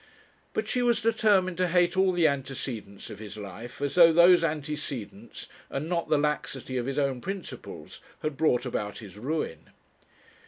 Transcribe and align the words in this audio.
But 0.55 0.67
she 0.67 0.81
was 0.81 0.99
determined 0.99 1.57
to 1.59 1.67
hate 1.67 1.95
all 1.95 2.11
the 2.11 2.27
antecedents 2.27 3.11
of 3.11 3.19
his 3.19 3.37
life, 3.37 3.79
as 3.83 3.93
though 3.93 4.11
those 4.11 4.43
antecedents, 4.43 5.47
and 5.69 5.87
not 5.87 6.09
the 6.09 6.17
laxity 6.17 6.75
of 6.77 6.87
his 6.87 6.97
own 6.97 7.21
principles, 7.21 8.01
had 8.23 8.35
brought 8.35 8.65
about 8.65 8.97
his 8.97 9.15
ruin. 9.15 9.69